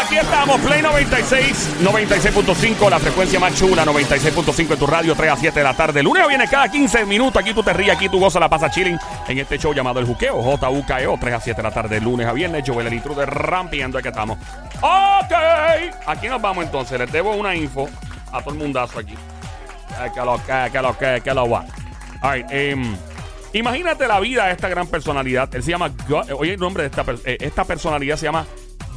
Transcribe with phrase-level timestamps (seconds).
[0.00, 5.36] Aquí estamos, Play 96, 96.5, la frecuencia más chula, 96.5 en tu radio, 3 a
[5.36, 6.00] 7 de la tarde.
[6.00, 8.70] El lunes viene cada 15 minutos, aquí tú te ríes, aquí tú gozas, la pasa
[8.70, 12.26] chilling en este show llamado El Juqueo, JUKEO, 3 a 7 de la tarde, lunes
[12.26, 14.38] a viernes, Joel el intruder rampiendo, aquí estamos.
[14.80, 15.32] Ok,
[16.06, 17.88] aquí nos vamos entonces, les debo una info
[18.32, 19.14] a todo el mundazo aquí.
[19.14, 21.64] Eh, Que lo que, que lo que, que lo va.
[22.22, 22.96] All right, em,
[23.58, 25.86] imagínate la vida de esta gran personalidad, él se llama,
[26.28, 28.46] eh, oye el nombre de esta, eh, esta personalidad se llama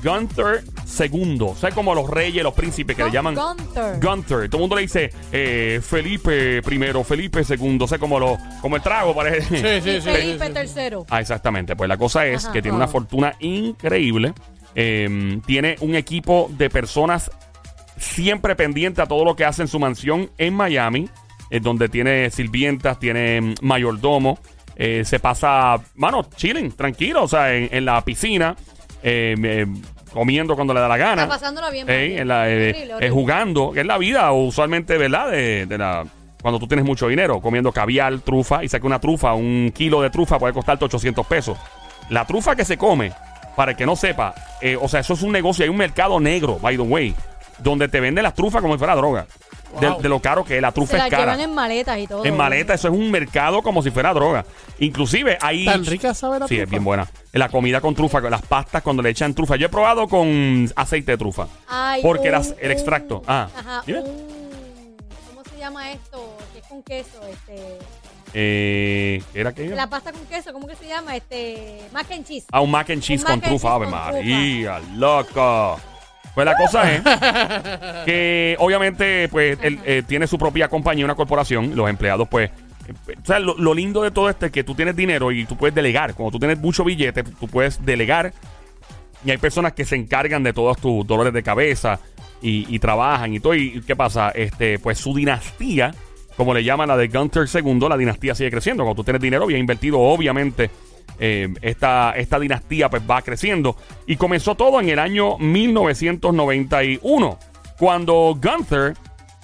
[0.04, 0.64] Gunther
[1.12, 1.38] II.
[1.42, 4.00] O sea, como los reyes, los príncipes que le llaman Gunther.
[4.02, 4.50] Gunther.
[4.50, 7.78] Todo el mundo le dice eh, Felipe I, Felipe II.
[7.82, 9.82] O sea, como, lo, como el trago, parece.
[9.82, 10.10] Sí, sí, sí.
[10.10, 10.80] Felipe sí, sí.
[10.80, 10.98] III.
[11.10, 11.76] Ah, exactamente.
[11.76, 12.54] Pues la cosa es Ajá.
[12.54, 12.90] que tiene una Ah.
[12.90, 14.34] fortuna increíble.
[14.76, 17.30] Eh, tiene un equipo de personas
[17.98, 21.10] siempre pendiente a todo lo que hace en su mansión en Miami,
[21.50, 24.40] eh, donde tiene sirvientas, tiene mm, mayordomo.
[24.76, 28.56] eh, se pasa, mano, chilling, tranquilo, o sea, en, en la piscina,
[29.04, 29.66] eh, eh,
[30.14, 31.24] comiendo cuando le da la gana.
[31.24, 31.90] Está pasándola bien.
[31.90, 33.10] En la, Horrible, horrible.
[33.10, 35.32] jugando, que es la vida usualmente, ¿verdad?
[35.32, 36.06] De, de la,
[36.42, 40.10] cuando tú tienes mucho dinero, comiendo caviar, trufa, y saca una trufa, un kilo de
[40.10, 41.58] trufa puede costarte 800 pesos.
[42.10, 43.12] La trufa que se come,
[43.58, 46.20] para el que no sepa, eh, o sea, eso es un negocio, hay un mercado
[46.22, 47.14] negro, by the way,
[47.60, 49.28] donde te venden las trufas como si fuera droga.
[50.02, 51.24] De, lo caro que es, la Se trufa la es cara.
[51.34, 52.26] llevan en maletas y todo.
[52.26, 54.46] En maleta, eso es un mercado como si fuera droga.
[54.80, 55.66] Inclusive hay...
[55.66, 57.08] Tan rica sabe la Sí, es bien buena.
[57.34, 59.56] La comida con trufa, con las pastas cuando le echan trufa.
[59.58, 61.48] Yo he probado con aceite de trufa.
[61.68, 63.22] Hay Porque un- las- el extracto.
[63.28, 64.00] Ah, Ajá, dime.
[64.00, 64.40] un-
[65.30, 66.38] ¿Cómo se llama esto?
[66.54, 67.20] Que es con queso.
[67.30, 67.78] Este,
[68.34, 71.16] Eh, ¿qué ¿Era que la pasta con queso, ¿cómo que se llama?
[71.16, 72.46] Este, mac and cheese.
[72.52, 73.74] Ah, un mac and cheese Un con trufa.
[73.74, 75.80] Ave María, loco.
[76.40, 77.02] Pues la cosa es
[78.06, 82.50] que obviamente pues él eh, tiene su propia compañía, una corporación, los empleados pues
[82.88, 85.44] eh, o sea, lo, lo lindo de todo esto es que tú tienes dinero y
[85.44, 86.14] tú puedes delegar.
[86.14, 88.32] Cuando tú tienes mucho billete, tú puedes delegar
[89.26, 92.00] y hay personas que se encargan de todos tus dolores de cabeza
[92.42, 93.54] y, y trabajan y todo.
[93.54, 94.30] ¿Y qué pasa?
[94.30, 95.94] Este, pues su dinastía,
[96.38, 98.84] como le llaman la de Gunther II, la dinastía sigue creciendo.
[98.84, 100.70] Cuando tú tienes dinero bien invertido, obviamente,
[101.20, 103.76] eh, esta, esta dinastía pues va creciendo.
[104.08, 107.38] Y comenzó todo en el año 1991,
[107.78, 108.94] cuando Gunther,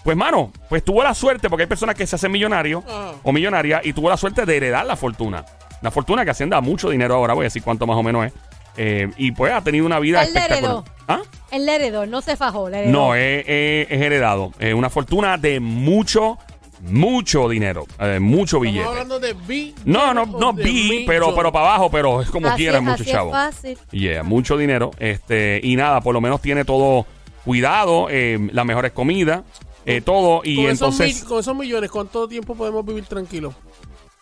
[0.04, 3.12] pues mano, pues tuvo la suerte, porque hay personas que se hacen millonarios Ajá.
[3.24, 5.46] o millonarias y tuvo la suerte de heredar la fortuna.
[5.82, 8.26] La fortuna que asciende a mucho dinero ahora, voy a decir cuánto más o menos
[8.28, 8.34] es.
[8.78, 10.60] Eh, y pues ha tenido una vida Él espectacular.
[10.64, 10.86] heredó.
[11.08, 11.22] ¿Ah?
[11.52, 12.68] El heredó, no se fajó.
[12.68, 12.92] heredó.
[12.92, 14.52] No, es, es- es heredado.
[14.60, 16.38] Es una fortuna de mucho,
[16.82, 17.86] mucho dinero.
[18.00, 18.88] eh, mucho Estamos billete.
[18.88, 19.74] hablando de B.
[19.86, 21.06] No, no, no de billion.
[21.06, 23.30] pero, pero para abajo, pero es como Así quiera, es, mucho así chavo.
[23.30, 23.78] Es fácil.
[23.92, 24.92] Yeah, mucho dinero.
[25.00, 27.06] Este, y nada, por lo menos tiene todo
[27.44, 29.42] cuidado, eh, las mejores comidas,
[29.86, 30.42] eh, todo.
[30.44, 33.54] Y con, esos entonces, mil- con esos millones, ¿cuánto tiempo podemos vivir tranquilos?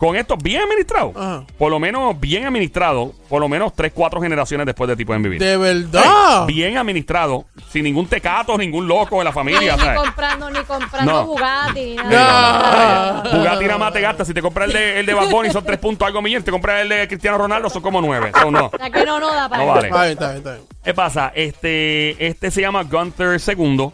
[0.03, 1.45] Con esto bien administrado, Ajá.
[1.57, 5.23] por lo menos bien administrado, por lo menos 3, 4 generaciones después de ti pueden
[5.23, 5.39] vivir.
[5.39, 6.45] De Ey, verdad.
[6.45, 9.75] bien administrado, sin ningún tecato, ningún loco en la familia.
[9.77, 9.99] ni ¿sabes?
[10.01, 11.25] comprando, ni comprando No.
[11.25, 13.21] Bugatti, ni Sí, nada.
[13.23, 13.39] no, no.
[13.39, 14.25] Bugatti nada más te gasta.
[14.25, 16.43] Si te compras el de, el de Bad Bunny son 3 puntos algo millones.
[16.43, 18.31] Te compras el de Cristiano Ronaldo son como 9.
[18.41, 18.65] So, no.
[18.73, 19.87] O sea que no, no da para No vale.
[19.87, 20.63] Está bien, está bien, está bien.
[20.83, 21.31] ¿Qué pasa?
[21.33, 23.89] Este, este se llama Gunther II.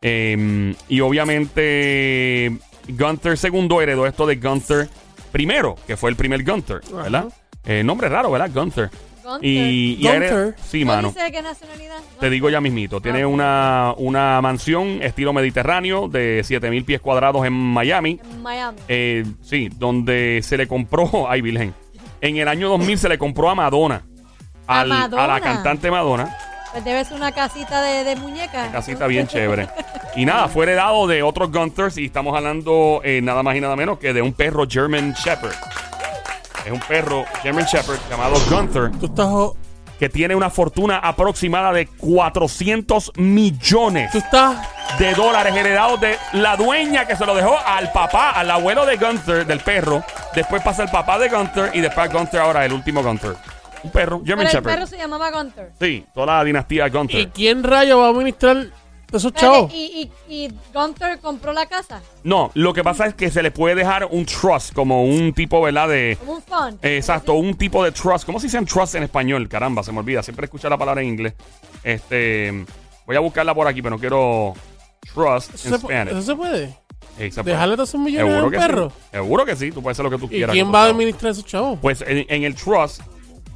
[0.00, 2.52] eh, y obviamente
[2.88, 4.88] Gunther II heredó esto de Gunther
[5.30, 7.26] primero, que fue el primer Gunther, ¿verdad?
[7.64, 8.50] Eh, nombre raro, ¿verdad?
[8.52, 8.90] Gunther.
[9.22, 9.46] Gunther.
[9.48, 10.54] Y, y.
[10.62, 11.08] Sí, ¿No mano.
[11.08, 11.98] dice de qué nacionalidad?
[12.18, 13.00] Te digo ya mismito.
[13.00, 18.18] Tiene una, una mansión estilo mediterráneo de 7000 pies cuadrados en Miami.
[18.30, 18.78] En Miami.
[18.88, 21.74] Eh, sí, donde se le compró, ay Virgen,
[22.20, 24.02] en el año 2000 se le compró a Madonna,
[24.66, 26.36] ¿A la cantante Madonna,
[26.72, 28.70] Pues debe ser una casita de, de muñecas.
[28.70, 29.68] casita bien chévere.
[30.14, 33.76] Y nada, fue heredado de otros Gunters y estamos hablando eh, nada más y nada
[33.76, 35.54] menos que de un perro German Shepherd.
[36.64, 39.28] Es un perro German Shepherd llamado Gunther Tú estás,
[39.98, 44.56] que tiene una fortuna aproximada de 400 millones tú estás,
[44.98, 48.96] de dólares heredados de la dueña que se lo dejó al papá, al abuelo de
[48.96, 50.02] Gunther, del perro.
[50.34, 53.36] Después pasa el papá de Gunther y después Gunther ahora, el último Gunther.
[53.82, 54.74] Un perro, German Pero el Shepherd.
[54.74, 55.72] perro se llamaba Gunther.
[55.80, 57.28] Sí, toda la dinastía ¿y Gunther.
[57.30, 58.66] quién rayo va a administrar
[59.12, 59.72] esos chavos?
[59.72, 62.00] Espérate, ¿Y, y, y Gunther compró la casa?
[62.22, 65.60] No, lo que pasa es que se le puede dejar un trust, como un tipo,
[65.62, 65.88] ¿verdad?
[65.88, 66.16] De.
[66.20, 66.78] Como un fund.
[66.84, 68.24] eh, Exacto, un tipo de trust.
[68.24, 69.48] ¿Cómo se dice trust en español?
[69.48, 70.22] Caramba, se me olvida.
[70.22, 71.34] Siempre escucho la palabra en inglés.
[71.82, 72.64] Este.
[73.06, 74.54] Voy a buscarla por aquí, pero no quiero
[75.12, 76.12] trust ¿Eso en se, pu- Spanish.
[76.12, 76.64] eso se puede?
[77.18, 77.54] Eh, se puede.
[77.54, 78.90] ¿Dejarle todos esos millones a un que perro?
[78.90, 78.96] sí.
[79.10, 79.72] Seguro que sí.
[79.72, 80.52] Tú puedes hacer lo que tú ¿Y quieras.
[80.52, 80.96] quién con va a tu chavo.
[80.96, 81.78] administrar esos chavos?
[81.82, 83.00] Pues en, en el trust,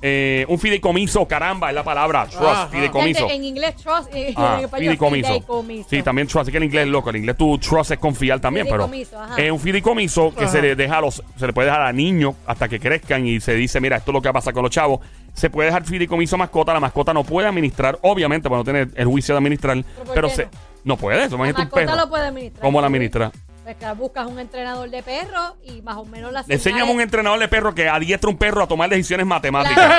[0.02, 2.26] Eh, un fideicomiso, caramba, es la palabra.
[2.26, 2.67] Trust, Ajá.
[2.69, 3.20] fideicomiso.
[3.20, 4.14] Gente, En inglés, trust.
[4.14, 5.29] En, Ah, en español, fideicomiso.
[5.29, 5.88] fideicomiso.
[5.88, 6.43] Sí, también trust.
[6.43, 7.11] Así que en inglés es loco.
[7.11, 9.41] En inglés tú trust es confiar también, pero Fideicomiso, ajá.
[9.43, 12.35] es un fideicomiso que se le deja a los, se le puede dejar a niños
[12.46, 14.62] hasta que crezcan y se dice, mira, esto es lo que va a pasar con
[14.62, 15.00] los chavos.
[15.32, 18.88] Se puede dejar fideicomiso a mascota, la mascota no puede administrar, obviamente, para no tener
[18.94, 20.50] el juicio de administrar, por pero qué se no?
[20.85, 21.96] no puede, eso La imagínate un mascota perro.
[21.96, 22.62] lo puede administrar.
[22.62, 23.32] ¿Cómo la administra?
[23.64, 26.93] Pues que buscas un entrenador de perro y más o menos las Le enseñamos a
[26.93, 29.90] un entrenador de perro que adiestra un perro a tomar decisiones matemáticas.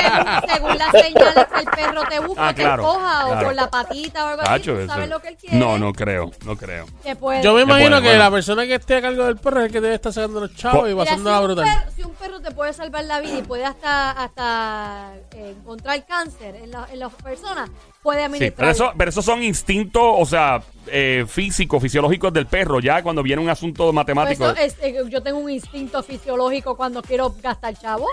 [0.00, 3.40] según, según las señales que el perro te busca, Ah, claro, te coja claro.
[3.40, 4.82] o por la patita o algo Tacho, así.
[4.82, 5.56] tú ¿Sabes lo que él quiere?
[5.56, 6.86] No, no creo, no creo.
[7.20, 7.42] Puede.
[7.42, 8.24] Yo me imagino bueno, que bueno.
[8.24, 10.54] la persona que esté a cargo del perro es el que debe estar sacando los
[10.56, 11.64] chavos Po- y Mira, si, pasándola un brutal.
[11.64, 16.04] perro, si un perro te puede salvar la vida y puede hasta, hasta eh, encontrar
[16.04, 17.70] cáncer en, la- en las personas,
[18.02, 18.56] puede Sí, administrar.
[18.56, 22.80] pero eso, pero esos son instintos, o sea, eh, físicos, fisiológicos del perro.
[22.80, 24.44] Ya cuando viene un asunto Pues matemático.
[24.50, 28.06] eso es- eh, yo tengo un instinto fisiológico cuando quiero gastar chavo.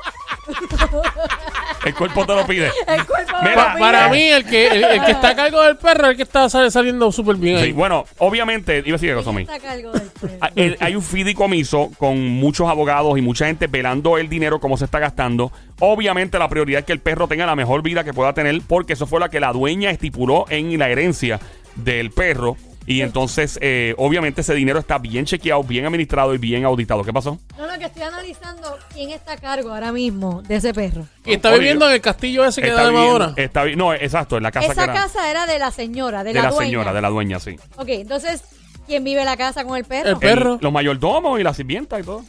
[1.86, 2.72] El cuerpo te lo pide.
[2.88, 3.80] El cuerpo me Mira, lo Pa- pide.
[3.80, 6.24] para mí, el que, el, el que está a cargo del perro es el que
[6.24, 9.42] está sal- saliendo súper bien Sí, bueno, obviamente, iba a decir algo, ¿Quién Somi.
[9.44, 10.34] está a cargo del perro?
[10.42, 14.78] Ah, el- Hay un fideicomiso con muchos abogados y mucha gente velando el dinero, cómo
[14.78, 15.52] se está gastando.
[15.80, 18.94] Obviamente, la prioridad es que el perro tenga la mejor vida que pueda tener, porque
[18.94, 21.40] eso fue lo que la dueña estipuló en la herencia
[21.76, 22.58] del perro.
[22.88, 27.04] Y entonces, eh, obviamente, ese dinero está bien chequeado, bien administrado y bien auditado.
[27.04, 27.40] ¿Qué pasó?
[27.58, 31.08] No, no, que estoy analizando quién está a cargo ahora mismo de ese perro.
[31.26, 33.34] Y está Oye, viviendo en el castillo ese que da de Madonna.
[33.38, 36.32] está no, exacto, en la casa que Esa era casa era de la señora, de,
[36.34, 36.66] de la, dueña.
[36.70, 37.56] señora, de la dueña, sí.
[37.78, 38.44] Ok, entonces,
[38.86, 40.10] ¿quién vive en la casa con el perro?
[40.12, 40.54] El perro.
[40.54, 42.24] El- los mayordomos y la sirvienta y todo.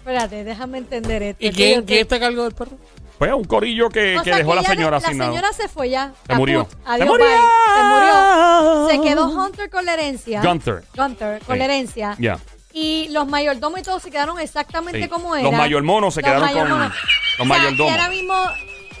[0.00, 1.42] Espérate, déjame entender esto.
[1.42, 2.76] ¿Y que quién, quién está a cargo del perro?
[3.18, 5.32] Pues un corillo que, que dejó a la señora La asignado.
[5.32, 6.12] señora se fue ya.
[6.26, 6.66] Se murió.
[6.84, 7.26] Adiós, ¡Se murió!
[7.26, 7.76] bye.
[7.76, 8.88] Se murió.
[8.88, 10.42] Se quedó Hunter con la herencia.
[10.42, 10.84] Gunther.
[10.96, 11.58] Gunther, con Sí.
[11.58, 12.16] la herencia.
[12.18, 12.38] Ya.
[12.72, 15.08] Y los mayordomos y todos se quedaron exactamente Sí.
[15.08, 15.56] como Los era.
[15.56, 16.92] mayormonos se quedaron con- los O
[17.36, 17.86] sea, mayordomos.
[17.92, 18.34] Y ahora mismo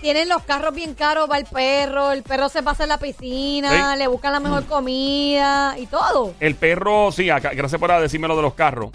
[0.00, 3.94] tienen los carros bien caros, va el perro, el perro se pasa en la piscina,
[3.94, 3.98] Sí.
[3.98, 6.34] le buscan la mejor comida y todo.
[6.40, 8.90] El perro, sí, acá- gracias por decirme lo de los carros.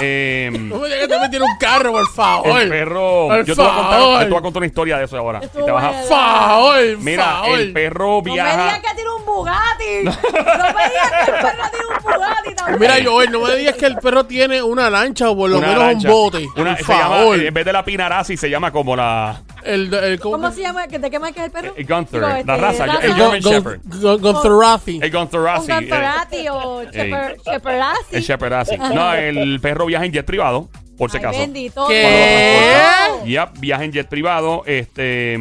[0.00, 2.60] Eh, No me digas que te metieron un carro, por favor.
[2.60, 3.26] el perro.
[3.28, 5.16] Por Yo te voy, a contar, yo te voy a contar una historia de eso
[5.18, 5.40] ahora.
[5.42, 6.02] Y te vas a-.
[6.08, 7.58] Favor, Mira, favor.
[7.58, 9.84] el perro No me digas que tiene un Bugatti.
[10.04, 12.80] no me digas que el perro tiene un Bugatti también.
[12.80, 15.66] Mira, Joel, no me digas que el perro tiene una lancha o por lo una
[15.68, 16.08] menos lancha.
[16.08, 16.46] un bote.
[16.56, 17.38] Una- por se llama, favor.
[17.40, 19.40] en vez de la Pinarasi, se llama como la.
[19.66, 20.86] El, el, ¿Cómo se llama?
[20.88, 21.74] ¿Que ¿De qué marca es el perro?
[21.76, 23.80] El Gunther, Digo, la este, raza, el El German Shepherd.
[24.20, 24.98] Gonzarazi.
[25.02, 25.62] El Un Gonzarasi.
[25.66, 28.16] eh, Gantorati o Shepherd- Shepherdassi.
[28.16, 28.76] El Shepherdassi.
[28.78, 31.38] No, el perro viaja en jet privado, por si acaso.
[31.38, 31.86] bendito.
[31.88, 32.82] ¿Qué?
[33.26, 34.62] Ya, viaja en jet privado.
[34.66, 35.34] Este,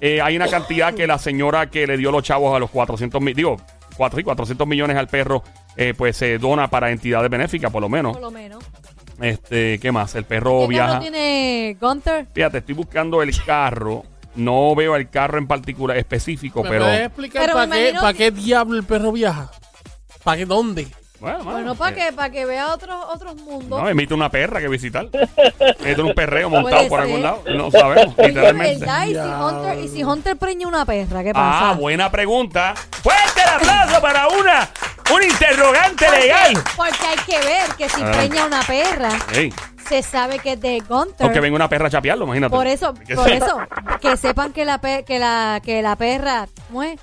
[0.00, 3.20] eh, hay una cantidad que la señora que le dio los chavos a los 400
[3.20, 3.56] mil, digo,
[3.96, 5.42] cuatro, sí, 400 millones al perro,
[5.76, 8.12] eh, pues se dona para entidades benéficas, por lo menos.
[8.12, 8.62] Por lo menos.
[9.20, 10.14] Este, ¿qué más?
[10.14, 10.88] El perro ¿Qué viaja.
[10.88, 12.26] carro tiene Gunther?
[12.34, 14.04] Fíjate, estoy buscando el carro.
[14.34, 16.84] No veo el carro en particular específico, ¿Me pero.
[16.84, 19.50] puedes explicar Pero para me qué, imagino para que- qué diablo el perro viaja?
[20.22, 20.88] ¿Para qué dónde?
[21.18, 23.80] Bueno, Bueno, para eh, que, para que vea otros, otros mundos.
[23.80, 25.08] No, emite una perra que visitar.
[25.80, 27.06] Emite un perreo montado Puede por ser.
[27.08, 27.42] algún lado.
[27.56, 28.80] No sabemos, Oye, literalmente.
[28.80, 29.06] ¿verdad?
[29.06, 29.18] ¿Y si.
[29.18, 31.70] Hunter, y si Hunter preña una perra, ¿qué pasa?
[31.70, 32.74] Ah, buena pregunta.
[33.02, 34.68] Fuerte el aplauso para una,
[35.14, 36.64] un interrogante Porque- legal.
[36.76, 38.28] Porque hay que ver que si Adelante.
[38.28, 39.52] preña una perra, Ey,
[39.88, 41.26] se sabe que es de Gunther.
[41.28, 42.54] o que venga una perra a chapearlo, imagínate.
[42.54, 43.58] Por eso, por eso,
[44.00, 46.98] que sepan que la, pe- que la, que la perra, ¿cómo es?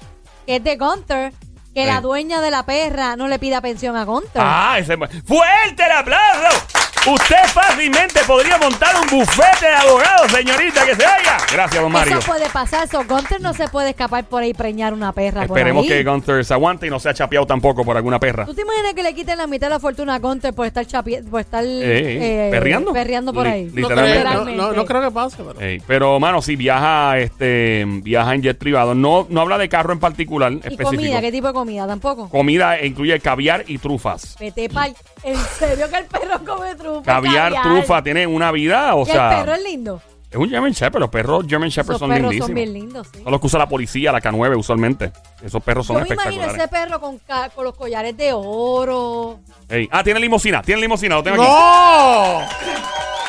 [0.46, 1.34] Que es de Gunther,
[1.74, 4.42] que la dueña de la perra no le pida pensión a Gunther.
[4.44, 4.96] Ah, ese.
[4.98, 6.68] ¡Fuerte el aplauso!
[7.06, 11.38] Usted fácilmente podría montar un bufete de abogados, señorita, que se vaya.
[11.52, 12.18] Gracias, don Mario.
[12.18, 13.04] Eso puede pasar, eso.
[13.04, 15.98] Gunther no se puede escapar por ahí preñar una perra Esperemos por ahí.
[16.04, 18.46] que Gunther se aguante y no sea chapeado tampoco por alguna perra.
[18.46, 20.86] ¿Tú te imaginas que le quiten la mitad de la fortuna a Gunther por estar,
[20.86, 22.94] chapi- por estar Eh, eh, ¿perreando?
[22.94, 23.64] perreando por Li- ahí?
[23.66, 24.20] No, Literalmente.
[24.22, 25.60] creo, no, no, no creo que pase, pero...
[25.60, 29.92] Ey, pero, mano, si viaja, este, viaja en jet privado, no, no habla de carro
[29.92, 30.86] en particular ¿Y específico.
[30.92, 31.20] comida?
[31.20, 31.86] ¿Qué tipo de comida?
[31.86, 32.30] Tampoco.
[32.30, 34.38] Comida incluye caviar y trufas.
[34.40, 34.96] Vete pa'l...
[35.26, 37.12] ¿En serio que el perro come trufa?
[37.14, 40.02] Caviar, trufa, tienen una vida, o Y el sea, perro es lindo.
[40.30, 41.00] es un German Shepherd.
[41.02, 42.48] Los perros German Shepherd Esos son perros lindísimos.
[42.48, 43.22] son bien lindos, sí.
[43.24, 45.12] Son los que usa la policía, la K9 usualmente.
[45.44, 46.58] Esos perros son Yo me imagino espectaculares.
[46.62, 49.40] ese perro con, ca- con los collares de oro.
[49.70, 51.52] Ey, Ah, tiene limosina, tiene limosina, lo tengo aquí.
[51.52, 52.42] ¡No!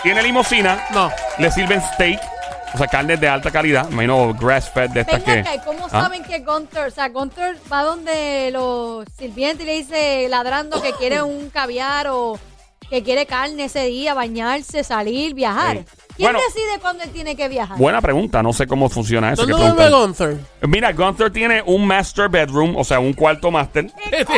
[0.02, 1.10] Tiene limosina, No.
[1.38, 2.20] le sirven steak,
[2.74, 3.86] o sea, carnes de alta calidad.
[3.88, 5.48] Me imagino grass fed de estas Venga que.
[5.48, 6.02] acá, ¿y cómo ¿Ah?
[6.02, 10.92] saben que Gunter, o sea, Gunter va donde los sirvientes y le dice ladrando que
[10.92, 12.38] quiere un caviar o
[12.90, 15.76] que quiere carne ese día, bañarse, salir, viajar?
[15.78, 15.84] Ey.
[16.16, 16.38] ¿Quién Bueno.
[16.46, 17.76] decide cuándo él tiene que viajar?
[17.76, 19.44] Buena pregunta, no sé cómo funciona eso.
[19.46, 19.90] ¿Dónde preguntar.
[19.90, 20.36] Gunther?
[20.68, 23.86] Mira, Gunther tiene un master bedroom, o sea, un cuarto master,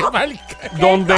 [0.80, 1.14] donde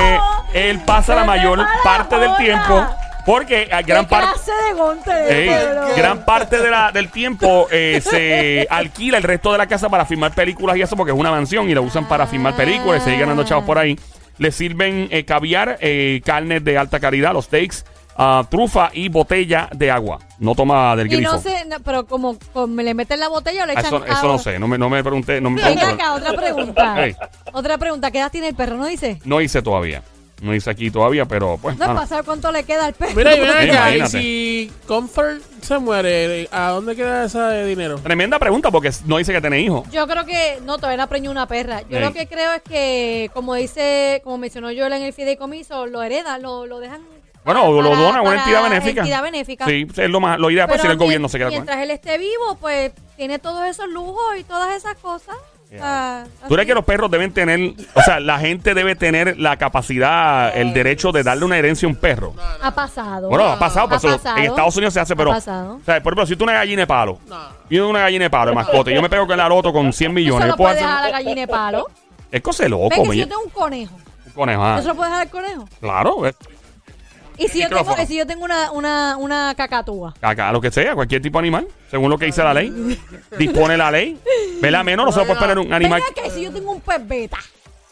[0.54, 2.84] él pasa la mayor la parte del tiempo
[3.26, 4.32] Porque eh, gran ¿Qué parte.
[4.32, 9.52] clase de gonte Ey, gran parte de la- del tiempo eh, se alquila el resto
[9.52, 12.08] de la casa para filmar películas y eso porque es una mansión y la usan
[12.08, 13.98] para filmar películas y seguir ganando chavos por ahí.
[14.38, 17.84] Le sirven eh, caviar, eh, carnes de alta calidad, los steaks,
[18.16, 20.18] ah, trufa y botella de agua.
[20.38, 21.32] No toma del Y grifo.
[21.32, 24.04] no sé, no, pero como, como le meten la botella o le Ah, echan eso,
[24.06, 24.32] eso agua.
[24.32, 25.40] no sé, no me, no me pregunté.
[25.40, 27.04] No, me Venga acá, otra pregunta.
[27.04, 27.16] Ey.
[27.52, 28.76] Otra pregunta, ¿qué edad tiene el perro?
[28.76, 29.18] ¿No dice?
[29.24, 30.02] No hice todavía.
[30.40, 31.76] No hice aquí todavía, pero pues.
[31.78, 33.12] No saber cuánto le queda al perro.
[33.16, 34.10] Mira, y ven acá, y imagínate.
[34.10, 37.98] si Comfort se muere, ¿a dónde queda ese dinero?
[37.98, 39.88] Tremenda pregunta porque no dice que tiene hijos.
[39.90, 41.82] Yo creo que, no, todavía no preñó una perra.
[41.88, 42.04] Yo Ey.
[42.04, 46.42] lo que creo es que, como dice, como mencionó Joel en el fideicomiso, lo heredan,
[46.42, 47.00] lo, lo dejan.
[47.44, 49.00] Bueno, o lo para- dona a una para entidad benéfica.
[49.00, 49.64] Entidad benéfica.
[49.66, 50.38] Sí, es lo más.
[50.38, 51.60] Lo ideal pues si el gobierno se queda con él.
[51.60, 55.36] Mientras él esté vivo, pues tiene todos esos lujos y todas esas cosas.
[55.80, 59.58] Ah, ¿Tú crees que los perros deben tener, o sea, la gente debe tener la
[59.58, 62.32] capacidad, el derecho de darle una herencia a un perro?
[62.62, 63.28] Ha pasado.
[63.28, 64.36] Bueno, ha pasado, Ha eso pasado.
[64.38, 65.30] en Estados Unidos se hace, Ha pero.
[65.30, 65.74] pasado.
[65.76, 67.36] O sea, por ejemplo, si tú una gallina de palo, No.
[67.68, 69.92] yo una gallina de palo de mascota, y yo me pego con la loto con
[69.92, 71.86] 100 Eso millones, puedo puede dejar a la gallina de palo.
[72.32, 73.94] Es cosa de loco, Ven que si yo tengo un conejo,
[74.26, 74.76] un conejo, ah.
[74.78, 75.68] ¿eso lo puede dejar al conejo?
[75.80, 76.16] Claro,
[77.36, 78.02] Y si yo tengo, Micrófono.
[78.02, 80.12] y si yo tengo una, una, una cacatúa.
[80.20, 82.98] acá lo que sea, cualquier tipo de animal, según lo que dice la ley,
[83.38, 84.18] dispone la ley.
[84.60, 84.84] ¿Verdad?
[84.84, 86.02] Menos no se puede poner un animal.
[86.14, 87.38] Venga, que si yo tengo un pez beta.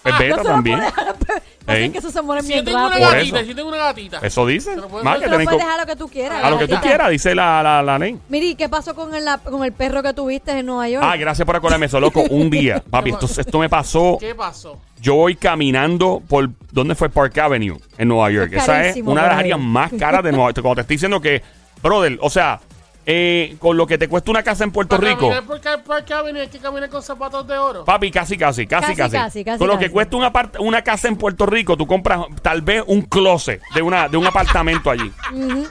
[0.02, 0.78] Pues Ah, beta también.
[1.26, 1.42] pez.
[1.66, 3.08] Así que eso se muere Si yo tengo una rápido.
[3.08, 3.42] Por gatita, eso.
[3.44, 4.18] si yo tengo una gatita.
[4.22, 4.76] Eso dice.
[4.76, 6.44] Más que Tú lo tienen puedes dejar a lo que tú quieras.
[6.44, 8.16] a lo que tú quieras, dice la, la, la ley.
[8.28, 11.04] Miri, ¿qué pasó con el, la- con el perro que tuviste en Nueva York?
[11.04, 12.22] Ah, gracias por acordarme eso, loco.
[12.30, 14.16] Un día, papi, esto, esto me pasó.
[14.20, 14.78] ¿Qué pasó?
[15.00, 16.50] Yo voy caminando por.
[16.70, 17.76] ¿Dónde fue Park Avenue?
[17.98, 18.52] En Nueva York.
[18.52, 20.60] Es Esa es carísimo una de las áreas más caras de Nueva York.
[20.62, 21.42] Cuando te estoy diciendo que,
[21.82, 22.60] brother, o sea,
[23.08, 25.20] eh, con lo que te cuesta una casa en Puerto Para Rico.
[25.28, 27.84] caminar por Car- Park Avenue hay que caminar con zapatos de oro.
[27.84, 29.16] Papi, casi, casi, casi, Casi, casi.
[29.16, 29.84] casi, casi, Con lo casi.
[29.86, 30.16] que cuesta
[30.58, 34.26] una, casa en Puerto Rico, tú compras tal vez un closet de, una, de un
[34.26, 35.10] apartamento allí.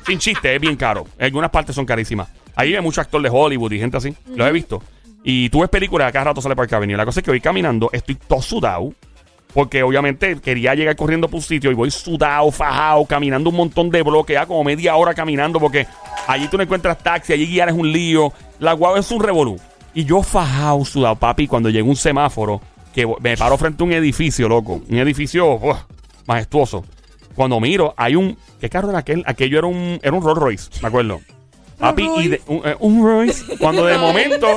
[0.08, 1.06] Sin chiste, es bien caro.
[1.20, 2.30] Algunas partes son carísimas.
[2.56, 4.16] Ahí hay muchos actores de Hollywood y gente así.
[4.34, 4.82] Los he visto.
[5.24, 6.96] Y tú ves películas, a cada rato sale Park Avenue.
[6.96, 8.94] La cosa es que voy caminando, estoy todo sudado.
[9.54, 13.90] Porque obviamente quería llegar corriendo por un sitio y voy sudado, fajado, caminando un montón
[13.90, 15.88] de bloques, ya como media hora caminando porque
[16.28, 18.32] allí tú no encuentras taxi, allí guiar es un lío.
[18.60, 19.60] La guagua es un revolú.
[19.94, 22.62] Y yo fajado, sudado, papi, cuando llega un semáforo,
[22.94, 24.82] que me paro frente a un edificio, loco.
[24.90, 25.60] Un edificio
[26.26, 26.84] majestuoso.
[27.36, 28.38] Cuando miro, hay un...
[28.60, 29.24] ¿Qué carro era aquel?
[29.26, 31.22] Aquello era un, era un Rolls Royce, me acuerdo.
[31.78, 33.58] Papi, y de, un, eh, un Royce.
[33.58, 34.48] Cuando de momento,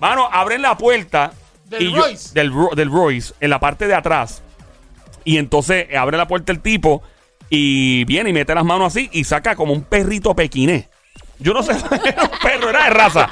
[0.00, 1.32] mano, abren la puerta.
[1.66, 2.32] ¿Del y yo- Royce?
[2.34, 4.42] del, del Royce, en la parte de atrás.
[5.24, 7.02] Y entonces eh, abre la puerta el tipo
[7.50, 10.88] y viene y mete las manos así y saca como un perrito pequinés.
[11.40, 11.72] Yo no sé,
[12.04, 13.28] era un perro, era de raza.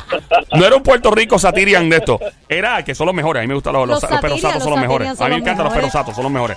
[0.52, 2.20] No era un Puerto Rico Satirian de esto.
[2.48, 3.40] Era que son los mejores.
[3.40, 5.20] A mí me gustan los, los, Los los perros satos, son los mejores.
[5.20, 6.56] A mí me encantan los perros satos, son los mejores.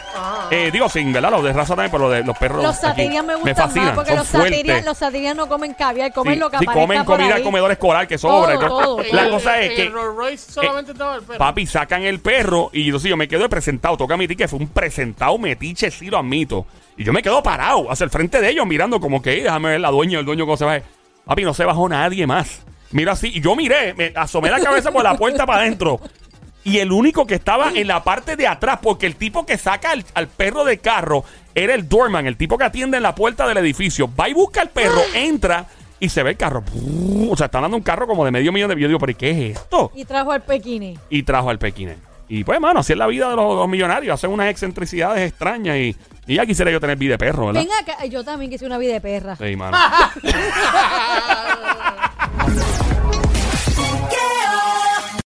[0.51, 1.31] Eh, digo, sin, ¿verdad?
[1.31, 2.61] Los de raza también, pero los de los perros.
[2.63, 5.73] Los aquí satirian me gustan fascinan, más porque son los satirian, los satirian no comen
[5.73, 7.43] caviar, comen Sí, lo que sí, comen por comida ahí.
[7.43, 8.59] comedor escolar que sobra.
[8.59, 11.39] Todo, La cosa es que el Rolls Royce solamente estaba el perro.
[11.39, 13.97] Papi, sacan el perro y yo, sí, yo me quedo de presentado.
[13.97, 16.65] Toca admitir que fue un presentado metiche, sí lo admito.
[16.97, 19.69] Y yo me quedo parado hacia el frente de ellos mirando como que, "Ey, déjame
[19.69, 20.79] ver la dueña, el dueño cómo se va.
[21.29, 22.63] Papi, no se bajó nadie más.
[22.89, 25.99] Mira así, y yo miré, me asomé la cabeza por la puerta para adentro.
[26.63, 29.91] Y el único que estaba en la parte de atrás, porque el tipo que saca
[29.91, 33.47] al, al perro de carro era el doorman, el tipo que atiende en la puerta
[33.47, 34.09] del edificio.
[34.19, 35.67] Va y busca al perro, entra
[35.99, 36.63] y se ve el carro.
[37.29, 39.15] O sea, está dando un carro como de medio millón de Yo digo, pero ¿y
[39.15, 39.91] qué es esto?
[39.93, 40.97] Y trajo al pequine.
[41.11, 41.97] y trajo al Pequine.
[42.27, 44.15] Y pues, mano, así es la vida de los, los millonarios.
[44.15, 45.95] Hacen unas excentricidades extrañas y,
[46.29, 47.61] y ya quisiera yo tener vida de perro, ¿verdad?
[47.61, 49.35] Venga acá, yo también quise una vida de perra.
[49.35, 49.75] Sí, mano.